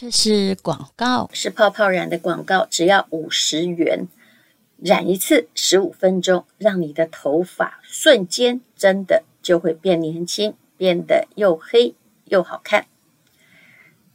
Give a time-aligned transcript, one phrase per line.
[0.00, 4.08] 这是广告，是泡泡染的广告，只要五十元，
[4.78, 11.94] 染一次十五分钟，让你的头发瞬间真的就会变年轻，变得又黑
[12.24, 12.86] 又好看。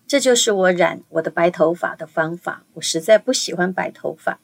[0.08, 2.64] 这就是我染我的白头发的方法。
[2.74, 4.40] 我实在不喜欢白头发，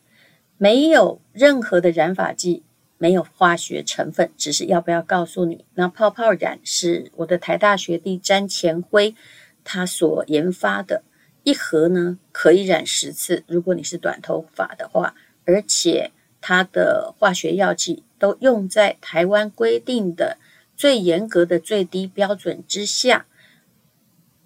[0.60, 2.62] 没有任何的染发剂，
[3.00, 9.16] 没有化学成分，只是要不要告诉你，那泡泡染是我的台大学弟詹前辉
[9.64, 11.02] 他所研发的。
[11.44, 15.16] 一盒呢可以染十次，如果你是短头发的话，
[15.46, 20.38] 而且它的化学药剂都用在台湾规定的
[20.76, 23.26] 最严格的最低标准之下。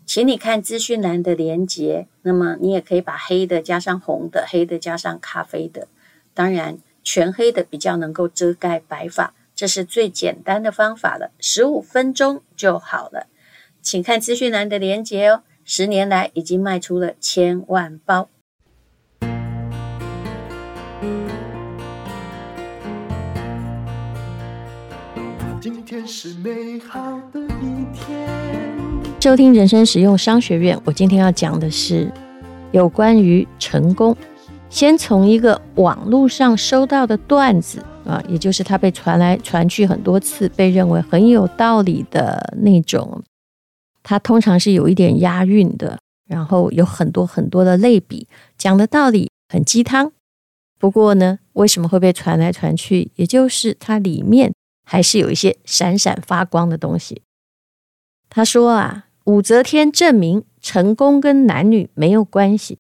[0.06, 5.88] 请你看资讯栏的连接，那么你也可以把黑的加上红的，黑的加上咖啡的，
[6.34, 13.28] 当然全黑的比较能够遮盖白发，这是最简单的方法了，十五分钟就好了。
[13.82, 15.44] 请看资讯栏的连接哦。
[15.68, 18.30] 十年来已经卖出了千万包。
[25.60, 28.30] 今天是美好的一天。
[29.20, 32.12] 收听人生实用商学院，我今天要讲的是
[32.72, 34.16] 有关于成功。
[34.70, 43.24] 先从一个网络上收到的段子啊，也就是他被传来传去很多次，被认为很有道理的那种。
[44.08, 50.12] 它通常是有一点押韵的，然后有很多很多的类比，讲的道理很鸡汤。
[50.78, 53.12] 不过呢，为什么会被传来传去？
[53.16, 57.24] 也就是它里面还是有一些闪闪发光的东西。
[58.30, 62.78] 他说啊，武则天证明成功跟男女没有关系；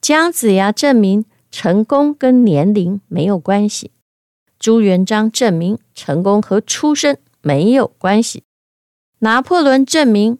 [0.00, 3.92] 姜子牙证明成功跟年龄没有关系；
[4.58, 8.42] 朱元璋证明成功和出身没有关系。
[9.22, 10.38] 拿破仑证明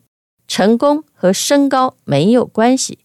[0.50, 2.98] 成功和身高没有关系，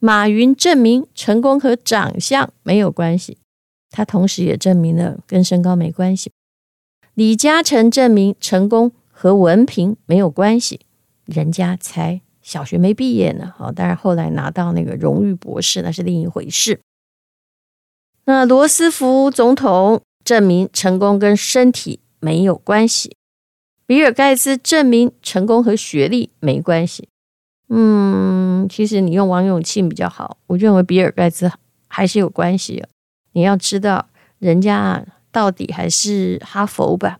[0.00, 3.38] 马云证明成功和长相没有关系，
[3.90, 6.32] 他同时也证明了跟身高没关系。
[7.14, 10.80] 李嘉诚证明成功和文凭没有关系，
[11.26, 16.80] 人家才小学没毕业呢，好，当然后来拿到那个荣誉博士那是另一回事。
[18.24, 23.16] 那罗斯福总统证明成功跟身体没有关系。
[23.90, 27.08] 比尔盖茨证明成功和学历没关系。
[27.68, 30.36] 嗯，其实你用王永庆比较好。
[30.46, 31.50] 我认为比尔盖茨
[31.88, 32.84] 还是有关系。
[33.32, 34.08] 你要知道，
[34.38, 37.18] 人家到底还是哈佛吧？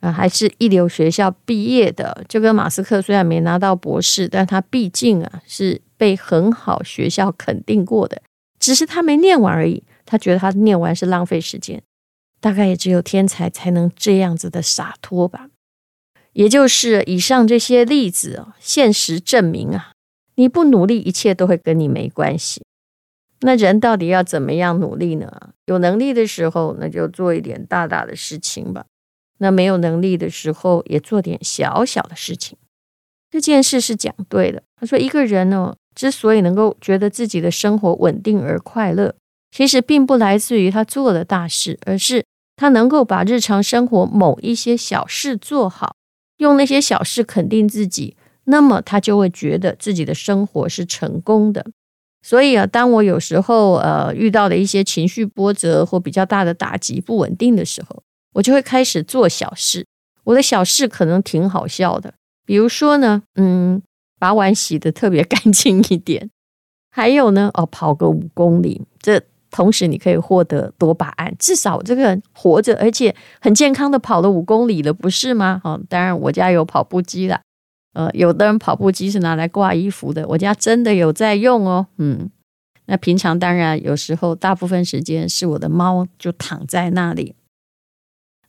[0.00, 2.24] 啊，还是一流学校毕业的。
[2.28, 8.20] 就跟马斯克虽然没拿到博士，但他毕竟啊是被很好学校肯定过的。
[8.58, 9.84] 只是他没念完而已。
[10.04, 11.80] 他觉得他念完是浪费时间。
[12.40, 15.46] 大概也只有天才才能这样子的洒脱吧。
[16.32, 19.92] 也就是以上这些例子哦，现实证明啊，
[20.36, 22.62] 你不努力，一切都会跟你没关系。
[23.40, 25.30] 那人到底要怎么样努力呢？
[25.66, 28.82] 有能力的时候，那就做一点大大的事情吧；
[29.38, 32.58] 那没有能力的时候，也做点小小的事情。
[33.30, 34.62] 这件事是讲对的。
[34.80, 39.14] 他说，一个人呢，之所以能够觉得自己的生活稳定而快乐，
[39.50, 42.24] 其实并不来自于他做了大事，而是
[42.56, 45.94] 他能够把日常生活某一些小事做好。
[46.38, 51.64] 用那些小事肯定自己，那么他就会觉得自己的生活是成功的。
[52.22, 59.86] 所以啊，当我有时候呃遇到了一些情绪波折或比较大的打击、不稳定的时候，我就会开始做小事。
[60.24, 63.80] 我的小事可能挺好笑的，比如说呢，嗯，
[64.18, 66.28] 把碗洗得特别干净一点，
[66.90, 69.22] 还有呢，哦，跑个五公里，这。
[69.50, 75.60] 同时，你可以获得多巴胺，至少这个人活着，而且很健康的跑了五公里了，不是吗？
[75.64, 77.40] 哦，当然，我家有跑步机了。
[77.94, 81.86] 呃，有的人跑步机是拿来挂衣服的，我家真的有在用哦。
[81.96, 82.30] 嗯，
[82.86, 87.34] 那平常当然有时候，大部分时间是我的猫就躺在那里。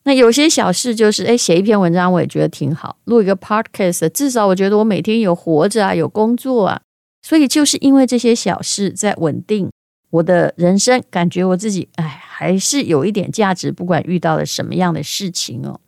[0.03, 6.81] 那有些小事就是，哎，写一篇文章我也觉得挺好，录一个 podcast，至少我觉得我每天有活着啊，有工作啊。
[7.21, 9.69] 所以就是因为这些小事在稳定。
[10.11, 15.79] 我的人生感觉我自己，哎，还是有一点价值，不管遇到了什么样的事情哦。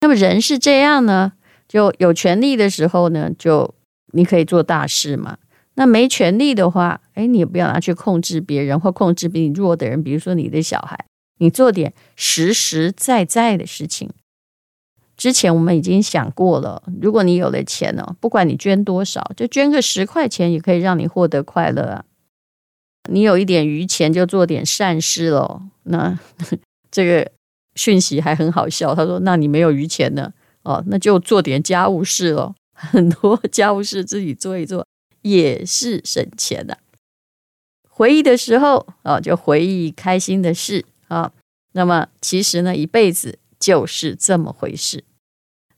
[0.00, 1.32] 那么人是这样呢，
[1.68, 3.74] 就有权力的时候呢，就
[4.12, 5.38] 你可以做大事嘛。
[5.74, 11.06] 那没权力的话，哎，你也不要拿去控制别人或控制比你弱的人，比如说你的小孩，
[11.38, 14.10] 你做点实实在在的事情。
[15.16, 22.04] 之前我们已经想过了，如果你有了钱呢，不管你捐多少，就捐个十块钱，也可以让你获得快乐啊。
[23.10, 25.62] 你有一点余钱，就做点善事喽。
[25.84, 26.18] 那
[26.90, 27.30] 这个
[27.74, 28.94] 讯息还很好笑。
[28.94, 30.32] 他说：“那你没有余钱呢？
[30.62, 32.54] 哦，那就做点家务事喽。
[32.72, 34.86] 很多家务事自己做一做，
[35.22, 36.78] 也是省钱的。
[37.88, 41.32] 回忆的时候啊，就回忆开心的事啊。
[41.72, 45.04] 那么其实呢，一辈子就是这么回事。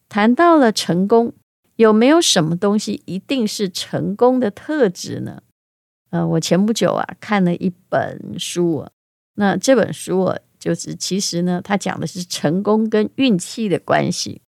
[0.08, 1.32] 谈到了成功，
[1.76, 5.43] 有没有什么东西一定是成功的特质呢？
[6.12, 8.87] 呃，我前不久啊看了一本书，
[9.37, 14.43] 那这本书啊，就是其实呢，它讲的是成功跟运气的关系。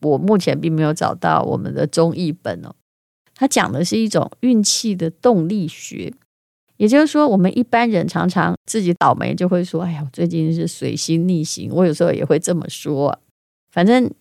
[0.00, 2.74] 我目前并没有找到我们的中译本哦，
[3.36, 6.12] 它讲的是一种运气的动力学。
[6.76, 13.16] 也就是说，我们一般人常常自己倒霉，就会说：“哎呀，我最近是水星逆行。”我有时候也会这么说。
[13.70, 14.12] 反正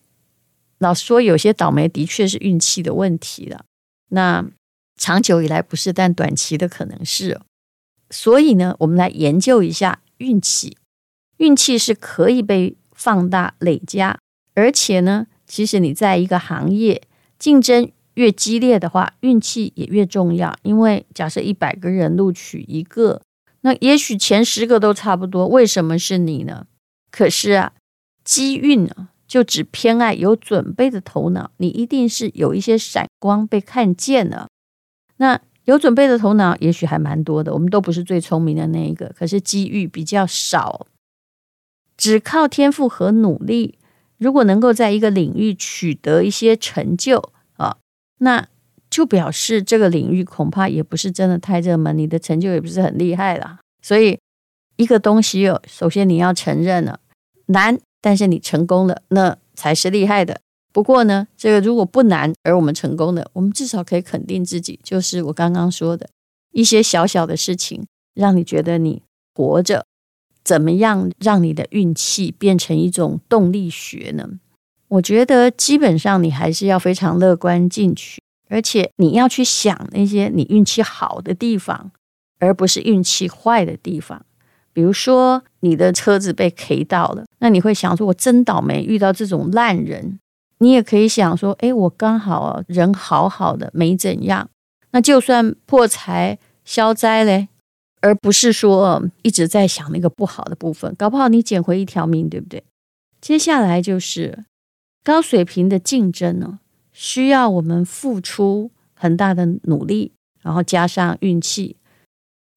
[0.77, 3.65] 老说，有些倒霉的确是运气的问题了。
[4.09, 4.45] 那
[4.95, 7.39] 长久以来不是，但短期的可能是。
[8.09, 10.77] 所以呢，我们来研究一下运气。
[11.37, 14.19] 运气是可以被放大、累加，
[14.53, 17.01] 而且呢，其实你在一个行业
[17.37, 17.91] 竞争。
[18.15, 20.55] 越激烈的话，运气也越重要。
[20.61, 23.19] 因为假设一百个人录取一个，
[23.61, 25.47] 那也许前十个都差不多。
[25.47, 26.67] 为什么是你呢？
[27.09, 27.73] 可是啊，
[28.23, 31.49] 机运呢，就只偏爱有准备的头脑。
[31.57, 34.47] 你一定是有一些闪光被看见了。
[35.17, 37.53] 那有准备的头脑，也许还蛮多的。
[37.53, 40.87] 我们都不是最聪明的那一个，可是机遇比较少。
[41.95, 43.77] 只靠天赋和努力，
[44.17, 47.77] 如果能够在一个领域取得一些成就啊。
[48.19, 48.47] 那
[48.89, 53.59] 就表示这个领域恐怕也不是真的太热门，你的成就也不是很厉害了。
[53.81, 54.19] 所以
[54.75, 56.99] 一个东西哦，首先你要承认了
[57.47, 60.41] 难，但是你成功了，那才是厉害的。
[60.73, 66.09] 不过呢，这个如果不难而我们成功的，我们至少可以肯定自己，就是我刚刚说的
[66.51, 67.85] 一些小小的事情，
[68.15, 69.03] 让你觉得你
[69.35, 69.85] 活着，
[70.43, 74.27] 怎么样让你的运气变成一种动力学呢？
[74.87, 78.19] 我觉得基本上你还是要非常乐观进取，
[78.49, 81.91] 而且你要去想那些你运气好的地方，
[82.39, 84.25] 而不是运气坏的地方。
[84.71, 90.17] 比如说你的车子被 K 到了，那你会想说：“我真倒霉，遇到这种烂人。”
[90.63, 94.49] 你也可以想说：“诶，我刚好人好好的，没怎样。”
[94.91, 97.49] 那就算破财消灾嘞，
[97.99, 102.63] 而不是说一直在想那个不好的部分，搞不好你捡回一条命，对不对？
[103.19, 104.45] 接下来就是。
[105.03, 106.59] 高水平的竞争呢，
[106.93, 111.75] 需要我们付出很大的努力，然后加上运气。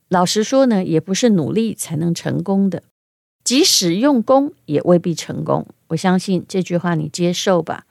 [0.08, 2.84] 老实说呢，也不是努力才能成功的，
[3.42, 5.66] 即使用功也未必成功。
[5.88, 7.86] 我相信这句话你接受吧。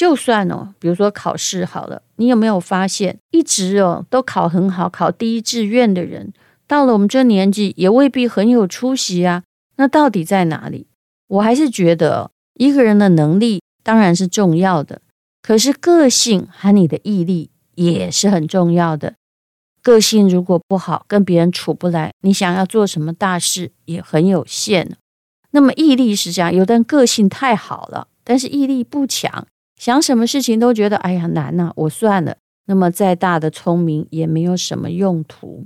[0.00, 6.32] 就算哦，比如说考试好了，你有没有发现，一直哦都考很好，考第一志愿的人，
[6.66, 9.42] 到了我们这年纪也未必很有出息啊。
[9.76, 10.86] 那到底在哪里？
[11.26, 13.60] 我还是觉得一个人的能力。
[13.82, 15.02] 当然是重要的，
[15.42, 19.16] 可是个性和你的毅力也是很重要的。
[19.82, 24.96] 个性如果不好，跟别人处不来，你想要做什么大事也很有限。
[25.50, 29.46] 那么毅力是这样，有的人个性太好了，但是毅力不强，
[29.80, 32.36] 想什么事情都觉得哎呀难呐，我算了。
[32.66, 35.64] 那么再大的聪明也没有什么用途。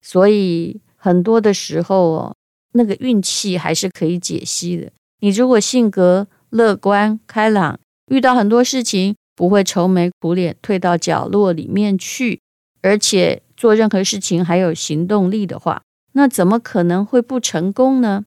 [0.00, 2.36] 所以很多的时候哦，
[2.72, 4.90] 那个运气还是可以解析的。
[5.20, 12.40] 你如果性格，乐观开朗，遇到很多事情不会愁眉苦脸，退到角落里面去，
[12.80, 15.82] 而且做任何事情还有行动力的话，
[16.14, 18.24] 那怎么可能会不成功呢？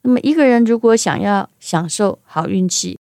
[0.00, 2.98] 那么一个人如果想要享受好运气，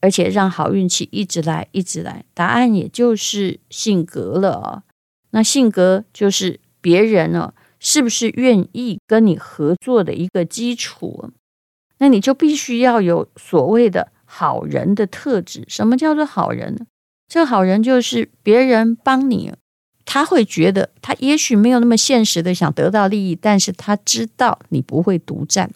[0.00, 4.82] 而且让好运气一直来一直来，答案也就是性格了啊。
[5.30, 11.30] 那性格就是别人呢，是不是愿意跟你合作的一个基础。
[11.98, 15.64] 那你就必须要有所谓的好人的特质。
[15.68, 16.86] 什么叫做好人呢？
[17.28, 19.52] 这好人就是别人帮你，
[20.04, 25.70] 他会觉得他也许没有那么现实的想得到利益，但是他知道你不会独占。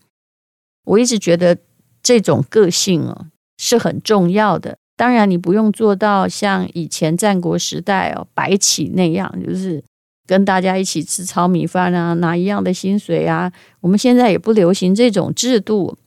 [0.87, 1.59] 我一直觉得
[2.03, 3.27] 这种个性哦
[3.59, 4.77] 是很重要的。
[4.97, 9.83] 当然，你不用做到像以前战国时代哦白起那样，就是
[10.27, 13.53] 跟大家一起吃糙米饭啊，拿一样的薪水啊。
[13.81, 15.99] 我们现在也不流行这种制度。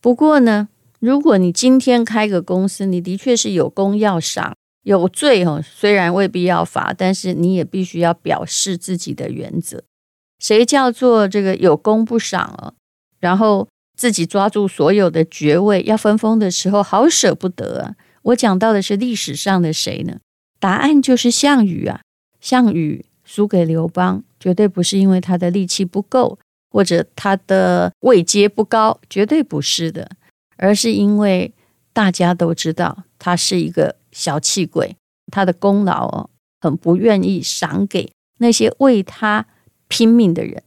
[0.00, 0.68] 不过呢，
[1.00, 9.82] 如果你今天开个公司，你的确是有功要赏，有罪哦，虽然未必要罚，但是你也必须要表示自己的原则。
[10.38, 12.72] 谁叫做这个有功不赏哦？
[13.20, 17.96] 然后自己抓住所有的爵位，要分封的时候好舍不得啊！
[18.22, 20.20] 我讲到的是历史上的谁呢？
[20.58, 22.00] 答案就是项羽啊！
[22.40, 26.38] 项羽输给刘邦，绝对不是因为他的力气不够。
[26.70, 30.10] 或者他的位阶不高，绝对不是的，
[30.58, 31.50] 而是因为
[31.94, 34.94] 大家都知道他是一个小气鬼，
[35.32, 36.28] 他的功劳哦
[36.60, 39.46] 很不愿意赏给那些为他
[39.88, 40.62] 拼命的人。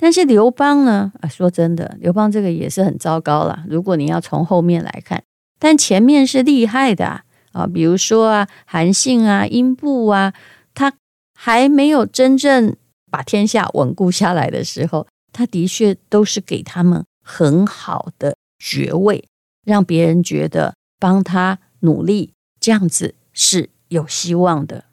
[0.00, 1.12] 但是刘邦呢？
[1.20, 3.64] 啊，说真的，刘邦这个也是很糟糕了。
[3.68, 5.24] 如果你要从后面来看，
[5.58, 10.32] 但前面是厉害的啊，啊，比如说啊，韩信啊，英布啊，
[10.72, 10.92] 他
[11.34, 12.76] 还没有真正
[13.10, 19.24] 把天下稳固下来的时候，他的确都是给他们很好的爵位，
[19.66, 24.84] 让别人觉得帮他努力，这样子是有希望的。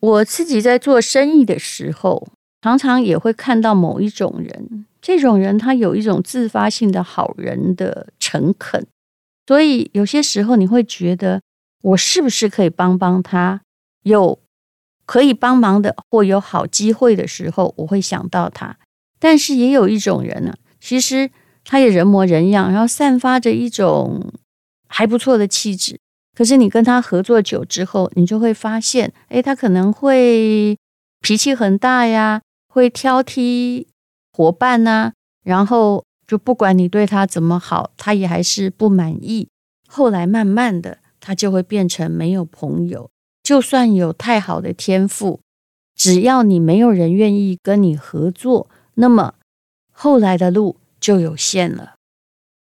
[0.00, 2.28] 我自己在做生意的时候，
[2.62, 8.86] 常常也会看到某一种人，这种人他有一种自发性的好人的诚恳，
[9.46, 11.40] 所以有些时候你会觉得，
[11.82, 13.62] 我是不是可以帮帮他？
[14.02, 14.38] 有
[15.04, 18.76] 可以帮忙的或有好机会的时候，我会想到他。
[19.18, 21.30] 但是也有一种人呢，其实
[21.64, 24.32] 他也人模人样，然后散发着一种
[24.88, 25.98] 还不错的气质。
[26.36, 30.78] 可是你跟他合作久之后，你就会发现，诶，他可能会
[31.20, 32.40] 脾气很大呀。
[32.72, 33.84] 会挑剔
[34.32, 35.12] 伙伴呐、
[35.42, 39.48] 然后就不管你对他怎么好，他也还是不满意。
[39.88, 43.10] 后来慢慢的，他就会变成没有朋友。
[43.42, 45.40] 就算有太好的天赋，
[45.96, 49.34] 只要你没有人愿意跟你合作，那么
[49.90, 51.94] 后来的路就有限了。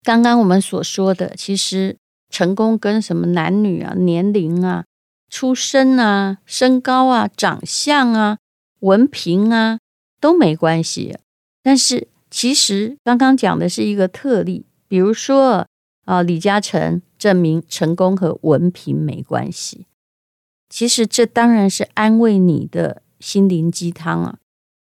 [0.03, 1.97] 刚刚我们所说的，其实
[2.29, 4.85] 成功跟什么男女啊、年龄啊、
[5.31, 8.37] 出身啊、身高啊、长相啊、
[8.81, 9.79] 文凭啊。
[10.25, 11.19] 都没关系，
[11.63, 15.67] 但是其实刚刚讲的是一个特例，比如说
[16.07, 19.85] 啊，李嘉诚证明成功和文凭没关系。
[20.71, 24.39] 其实这当然是安慰你的心灵鸡汤啊。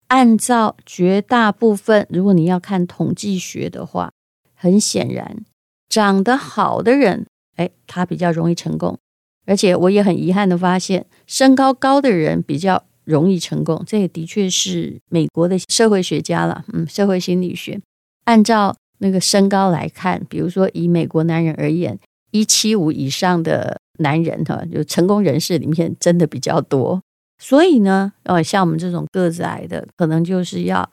[0.10, 4.12] 按照绝大部分，如果你要看统计学的话，
[4.54, 5.44] 很显然
[5.90, 7.26] 长得好的人，
[7.56, 9.00] 哎，他比较容易成功。
[9.48, 12.86] 而且我也很遗憾的发现，身高高的人比较。
[13.06, 16.64] 容易成功，这也的确是美国的社会学家了。
[16.74, 17.80] 嗯，社会心理学
[18.26, 22.00] 按照那个身高来看，比如说以美国男人而言，
[22.32, 27.02] 一七五以上的男人哈，就成功人士里面真的比较多。
[27.38, 30.90] 所以呢，呃，像我们这种个子矮的，可能就是要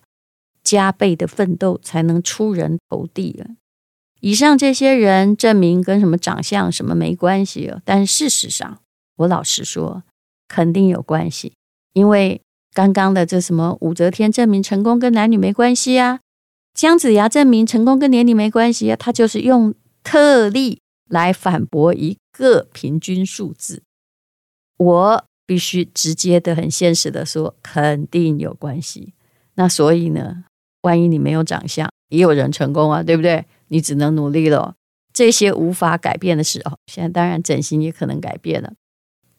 [0.65, 3.47] 加倍的奋斗才能出人头地了。
[4.21, 8.81] 以上这些人证明跟什么长相什么没关系哦，但事实上，
[9.17, 10.03] 我老实说，
[10.49, 11.53] 肯定有关系。
[11.93, 12.41] 因为
[12.73, 16.21] 刚刚的这什么武则天证明成功跟男女没关系啊，
[16.75, 23.83] 姜子牙证明成功跟年龄没关系啊，他就是用特例来反驳一个平均数字。
[24.79, 29.13] 我必须直接的、很现实的说，肯定有关系。
[29.55, 30.45] 那所以呢，
[30.83, 33.45] 万一你没有长相，也有人成功啊，对不对？
[33.69, 34.75] 你只能努力了。
[35.13, 38.73] 这些无法改变的时候，现在当然整形也可能改变了。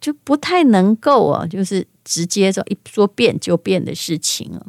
[0.01, 4.65] 就不太能够啊，就是直接说一说变就变的事情啊。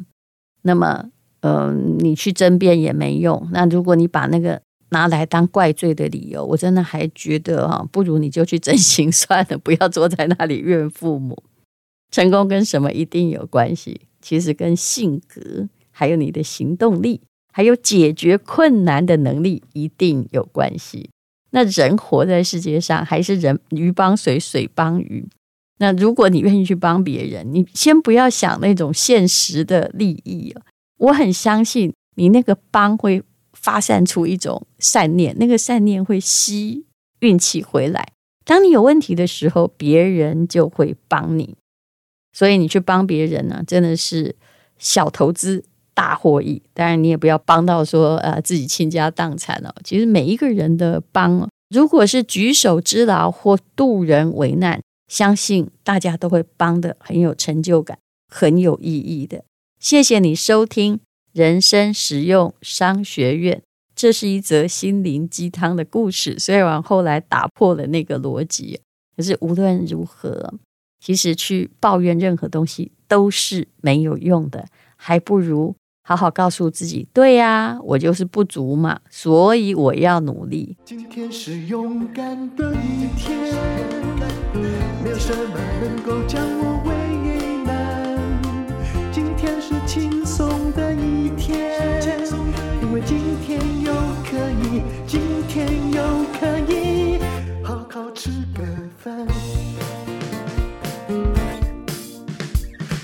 [0.61, 1.09] 那么，
[1.41, 3.49] 嗯、呃，你去争辩也没用。
[3.51, 11.43] 那如果你把那个拿来当怪罪的理由，我真的还觉得哈，不如你就去整形算了，不要坐在那里怨父母。
[12.11, 14.01] 成功跟什么一定有关系？
[14.21, 17.19] 其实跟性格，还有你的行动力，
[17.51, 21.09] 还有解决困难的能力一定有关系。
[21.55, 25.23] 那人活在世界上，还是人鱼帮水，水帮鱼。
[25.77, 30.55] 那如果你愿意去帮别人，你先不要想那种现实的利益。
[30.97, 33.21] 我很相信你那个帮会
[33.53, 36.85] 发散出一种善念，那个善念会吸
[37.19, 38.03] 运气回来。
[38.43, 41.55] 当你有问题的时候，别人就会帮你。
[42.31, 44.35] 所以你去帮别人呢，真的是
[44.79, 45.63] 小投资。
[45.93, 49.73] 大获益，当然你也不要帮到说呃自己倾家荡产哦。
[49.83, 57.97] 其实每一个人的帮，如果是举手之劳或助人为难，相信大家都会帮得很有成就感，
[58.29, 59.43] 很有意义的。
[59.79, 60.99] 谢谢你收听
[61.31, 63.61] 人生实用商学院，
[63.95, 66.39] 这是一则心灵鸡汤的故事。
[66.39, 68.79] 虽然后来打破了那个逻辑，
[69.15, 70.53] 可是无论如何，
[70.99, 75.75] 其实去抱怨任何东西都是没有用的，还不如。
[76.05, 80.75] 好好告诉自己，对呀，我就是不足嘛，所以我要努力。
[80.83, 83.53] 今天是勇敢的一天，
[85.01, 86.93] 没有什么能够将我为
[87.63, 87.71] 难。
[89.13, 91.79] 今天是轻松的一天，
[92.81, 93.93] 因为今天又
[94.29, 96.03] 可以，今天又
[96.37, 97.17] 可以
[97.63, 98.61] 好好吃个
[98.99, 99.25] 饭，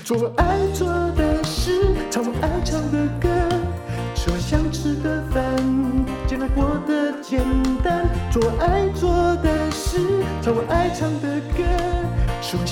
[0.04, 0.86] 做爱做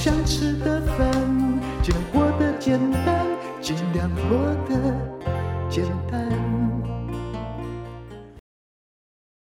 [0.09, 0.48] 想吃